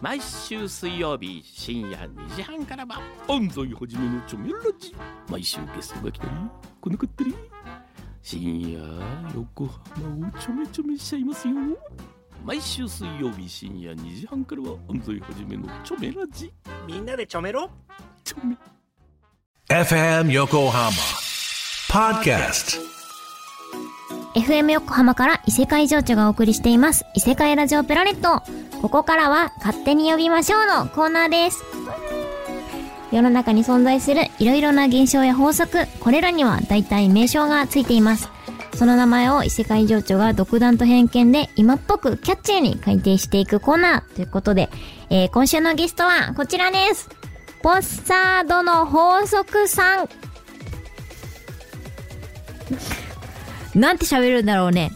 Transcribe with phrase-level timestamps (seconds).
[0.00, 4.96] 毎週水曜日深夜2時半からは安西はじめのチョメラジ。
[5.28, 6.30] 毎週ゲストが来たり
[6.80, 7.34] 来なかったり。
[8.22, 8.80] 深夜
[9.34, 11.54] 横浜をちょめちょめしちゃいますよ。
[12.46, 16.50] 毎週水曜日深夜2時半からは安西はじめのチョメラジ。
[16.86, 17.68] みんなでちょめろ。
[18.24, 18.56] チョメ。
[19.68, 20.90] FM Yokohama
[21.90, 22.80] Podcast.
[24.34, 27.04] FM 横浜から異世界情緒がお送りしています。
[27.14, 28.42] 異世界ラジオプラネット
[28.80, 31.62] ここからは勝手に呼びましょうのコーナーです。
[33.12, 38.28] 世の中に存在するいろいろな現象や法則これらには大体名称がついています。
[38.74, 44.70] その名前を異世界情緒が独断と偏見で今っぽくキャッチーに改定していくコーナーということで、
[45.10, 47.10] えー今週のゲストはこちらです。
[47.62, 50.08] ポッサードの法則さん。
[53.74, 54.92] なんて喋るんだろうね。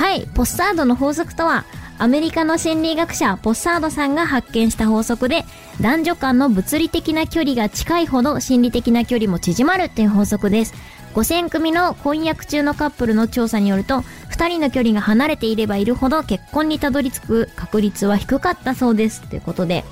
[0.00, 1.66] はい、ポッサードの法則とは、
[1.98, 5.44] アメリカの心理学者ポッサードさんが発見した法則で、
[5.78, 10.72] 男女間の物理的な距離が近いほど心理的な距離も縮まるっていう法則です。
[11.12, 13.96] 5000組の婚約中のカップルの調査によると、
[14.30, 19.20] 2人の距離が離れていればいるほど結婚にたどり着く確率は低かったそうです。
[19.28, 19.84] ということで、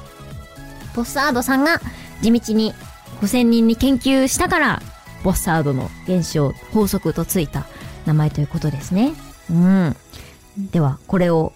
[0.94, 1.82] ポッサードさんが
[2.22, 2.72] 地道に
[3.20, 4.82] 5000人に研究したから、
[5.22, 7.66] ボッサードの現象、法則とついた
[8.06, 9.12] 名前ということですね。
[9.50, 9.96] うん。
[10.70, 11.52] では、これを、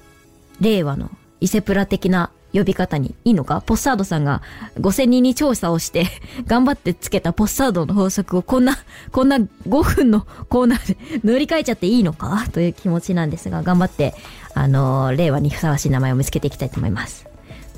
[0.61, 3.63] 令和の伊勢プラ的な呼び方にいいのか？
[3.63, 4.43] ポッサードさんが
[4.79, 6.07] 5000人に調査をして、
[6.47, 8.79] 頑張ってつけたポッサードの法則をこんな、
[9.11, 12.47] こんな5分のコーナーで 塗り替えちゃっていいのか？
[12.53, 14.15] という気持ちなんですが、頑張って、
[14.55, 17.27] あのー令和にふさわしい名前を見つけていきたいと思います。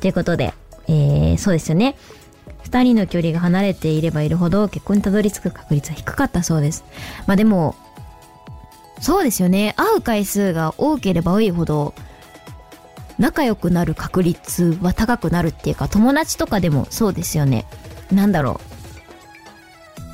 [0.00, 0.52] ということで、
[0.88, 1.96] えー、そうですよね。
[2.62, 6.84] 二人の距離が離れていればいるほど結婚にたどり着く確率は低かったそうです。
[7.26, 7.76] まあでも、
[9.04, 9.74] そうですよね。
[9.76, 11.92] 会う回数が多ければ多いほど、
[13.18, 17.66] 仲良くなる確率は高くなるっていうか、友達とかでもそうですよね。
[18.10, 18.62] なんだろ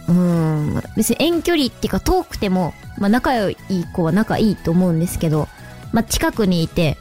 [0.09, 0.13] う。
[0.13, 3.57] うん、別に遠距離っていうか遠くても、まあ仲良い
[3.93, 5.47] 子は仲いいと思うんですけど、
[5.93, 6.99] まあ近くにいて、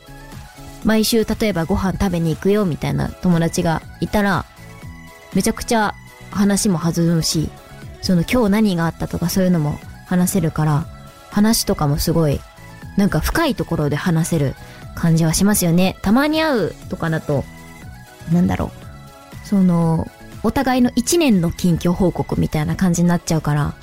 [0.84, 4.46] 毎週例えばご飯食べに行くよみたいな友達がいたら、
[5.34, 5.96] めちゃくちゃ
[6.30, 7.50] 話も弾むし、
[8.04, 10.99] その今日何があったとかそういうのも話せるから、
[11.32, 12.40] 話とかもすごい、
[12.98, 14.56] なんか深いところで話せる
[14.96, 15.98] 感じはしますよね。
[16.02, 17.44] たまに会うとかだと、
[18.32, 18.72] なんだろ
[19.44, 19.48] う。
[19.48, 20.10] その、
[20.44, 23.74] お互いの一年の近況報告みたいな感じになっちゃうから、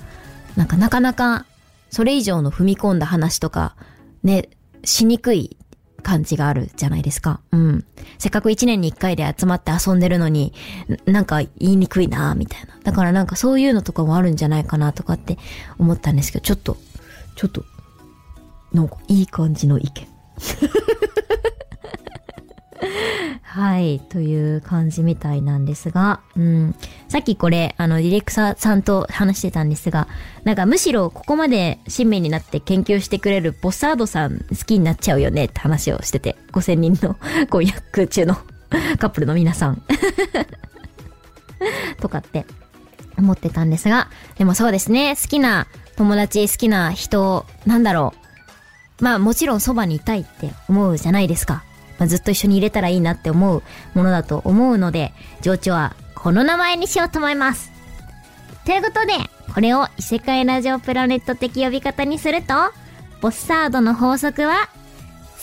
[0.57, 1.45] なんかなかなか、
[1.91, 3.75] それ以上の踏み込んだ話とか、
[4.23, 4.49] ね、
[4.85, 5.57] しにくい
[6.03, 7.41] 感じがあるじゃないですか。
[7.53, 7.85] うん。
[8.19, 10.55] せっかく一年に一回で集まって遊んでるのに、
[11.05, 12.79] なんか言いにくいなみたいな。
[12.85, 15.39] だからなんかそういうのとかもあるんじゃないかなとかって
[15.79, 16.77] 思ったんですけど、ちょっと、
[17.37, 17.65] ちょっと、
[18.73, 20.09] なんかいい感じの意見。
[23.43, 26.75] はい、という感じみたいなんですが、うん。
[27.09, 30.09] さっきこれ、あの、ディレクターさんと話してたんですが、
[30.45, 37.17] なんかむしろここまで親身になって研究してくれるボサードさん好きになっちゃうよねって話をしてて、5000人の
[37.49, 38.35] 婚約中の
[38.99, 39.83] カップルの皆さん。
[42.01, 42.45] とかって
[43.17, 48.15] 思ってたんですが、でもそうですね、好きな友達、好きな人、なんだろ
[49.01, 49.05] う。
[49.05, 51.65] まあもちろんそばにいたいって思うじゃないですか。
[51.99, 53.63] まあ、ずっと一緒に入れたらいいなって思う
[53.95, 57.73] ものだと思うので、情緒はこの名前にしようと思います。
[58.65, 59.15] ということで、
[59.55, 62.55] これを異世界ラジオプラネット的呼び方にすると、
[63.21, 64.69] ボッサードの法則は、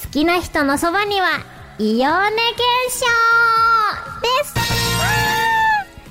[0.04, 1.28] 好きな人のそばには、
[1.80, 2.06] イオネ現
[3.00, 3.06] 象
[4.22, 4.54] です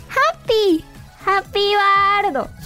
[0.09, 0.85] ハッピー
[1.25, 2.62] ハッピーワールド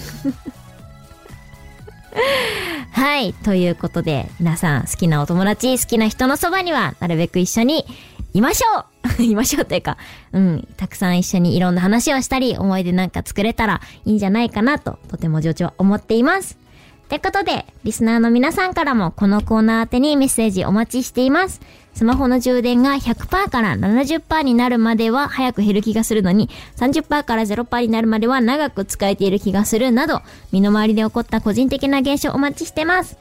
[2.92, 3.32] はい。
[3.32, 7.84] ということで、皆さん好きなお友達、好きな人のそばには、なるべく一緒に
[8.32, 8.84] いましょ
[9.18, 9.96] う いましょうというか、
[10.32, 16.58] うん、たくさん一緒にいろんな話をしたり、思い出なんか作れたらいいんじゃないかなと、とても情緒は思っています。
[17.06, 21.60] ってことで、リスナーの皆さんからもこのコーナー宛てにメッセージお待ちしています。
[21.94, 30.20] スマホの充電が100%から70%になるまでは早く減る気がするのに、30%から0%になるまでは長く使えている気がするなど、
[30.50, 33.16] 身の回りで起こった個人的な現象お待ちしてます。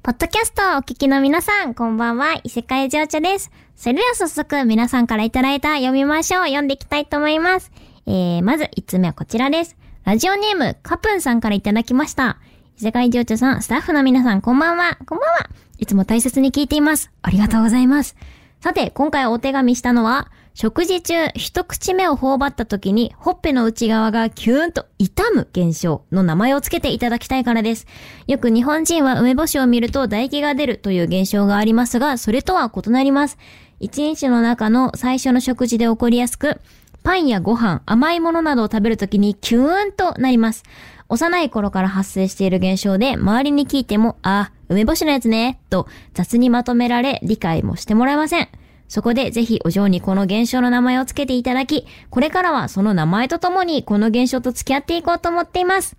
[0.01, 3.51] ポッドキャストをお聞きの皆さん、こんばんは、異世界情緒です。
[3.75, 6.45] それでは早速、皆さんからいただいた読みましょう。
[6.45, 7.71] 読んでいきたいと思います。
[8.07, 9.75] えー、まず、1つ目はこちらです。
[10.09, 12.39] ラジオネーム、カプンさんからいただきました。
[12.79, 14.97] 異世界情緒さん、スタッフの皆さん、こんばんは。
[15.05, 15.51] こんばんは。
[15.77, 17.11] いつも大切に聞いています。
[17.21, 18.15] ありがとうございます。
[18.59, 27.85] さて、今回お手紙したのは、食事中、一口目を頬張った時に、ほっぺの内側がキューンと痛む現象の名前を付けていただきたいからです。
[28.25, 33.37] よく日本人は梅干しを見ると唾液が出るという現象がありますが、それとは異なります。
[33.79, 36.59] 一日の中の最初の食事で起こりやすく、
[37.03, 40.63] パンやご飯、甘いものなどを食べるときにキューンとなります。
[41.07, 48.49] 幼い頃から発生している現象で、周りに聞いても、あ、梅干しのやつね、と雑にまとめられ、理解もしてもらえません。
[48.87, 55.95] そこでぜひお嬢にこの現象の名前を付けていただき、これからはその名前とともにこの現象と付き合っていこうと思っています。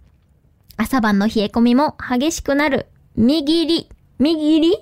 [0.76, 2.86] 朝晩の冷え込みも激しくなる、
[3.16, 3.88] 右り、
[4.18, 4.76] 右り？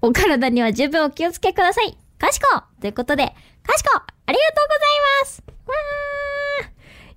[0.00, 1.96] お体には十分お気をつけください。
[2.18, 3.26] かしこということで、
[3.62, 4.88] かしこありがとうござい
[5.24, 5.51] ます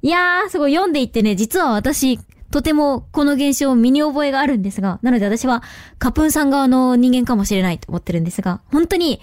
[0.01, 2.19] いやー、すごい読んでいってね、実は私、
[2.51, 5.63] とてもこの現象を身に覚えがあるんですが、なので私は
[5.97, 9.19] カプンさん側の人間かもしれないと思ってるんですが、本当に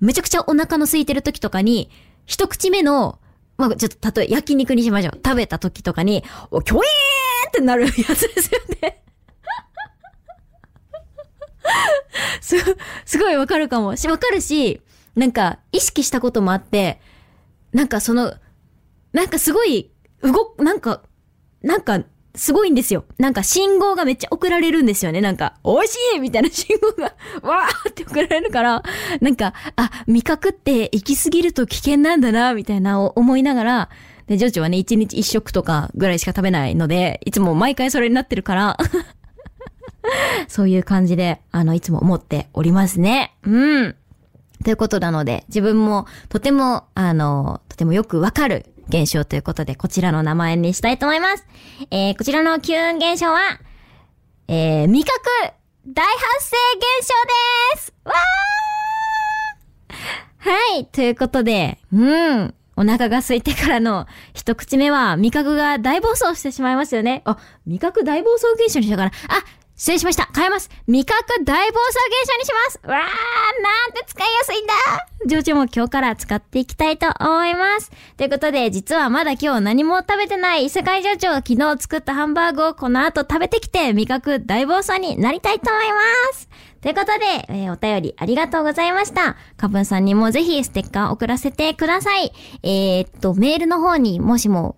[0.00, 1.90] めちゃくちゃお腹の空いてる時とかに、
[2.26, 3.20] 一口目の、
[3.56, 5.20] まあ、ちょっと例え焼肉にしましょう。
[5.24, 6.82] 食べた時とかに、お、キョエー
[7.48, 9.02] ってなるやつですよね
[12.40, 12.56] す、
[13.04, 13.94] すごいわかるかも。
[13.94, 14.80] し、わかるし、
[15.14, 17.00] なんか、意識したこともあって、
[17.72, 18.34] なんかその、
[19.12, 19.90] なんかすごい、
[20.22, 21.02] 動、なんか、
[21.62, 22.02] なんか、
[22.34, 23.04] すごいんですよ。
[23.18, 25.20] なんか信号がめっちゃ送られるんですよね。
[25.20, 27.14] なんか、美味しいみたいな信号が、
[27.46, 28.82] わーって送られるから、
[29.20, 33.88] なんか、あ、味覚って行き過ぎると危険なんだな、みたいな思いながら、
[34.26, 38.78] で、ジョジョはね、一日一食とかぐらいしか食べないので、いつも毎回それになってるから
[40.48, 43.34] そういう感じで、あの、いつも思っておりますね。
[43.42, 43.96] うん。
[44.64, 51.46] ということなので、自分もとても、あの、とてもよくわかる現象ということで、こちらの名前にしたいと思います。
[51.90, 53.40] えー、こちらのキュン現象は、
[54.48, 55.20] えー、味覚
[55.86, 57.14] 大発生現象
[57.74, 58.72] ですわー
[60.50, 67.22] はい、ということで、うん、お腹が空いてからの一口目は味覚が大暴走してしまいますよね。
[67.24, 69.44] あ、味覚大暴走現象にしたから、あ、
[69.82, 70.28] 失礼しました。
[70.32, 70.70] 変えます。
[70.86, 72.80] 味覚大暴走現象にします。
[72.84, 74.74] わー、なんて使いやすいんだ。
[75.26, 77.90] 情緒も今日から使っていきたいと思います。
[78.16, 85.98] ということで、実はまだ今日何も食べてない異世界情緒が昨日作ったハンバーグをこの後食べてきて味覚大暴走になりたいと思いま
[86.32, 86.48] す。
[86.80, 89.36] ということで、えー、お便りありがとうございました。
[89.56, 92.32] かぶんさんにもぜひステッカー送らせてください。
[92.62, 94.76] えー、っと、メールの方にもしも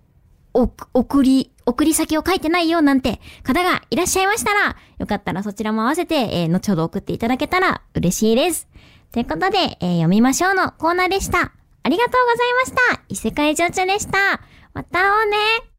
[0.55, 8.69] お送り、送り先を書いてないよなんて方がいらっしゃいましたら、よかったらそちらも合わせて、えー、後ほど送っていただけたら嬉しいです。
[9.11, 11.51] ということで、えー、読みましょうのコーナーでした。
[11.83, 13.01] ありがとうございました。
[13.09, 14.41] 異世界情緒でした。
[14.73, 15.74] また会おうね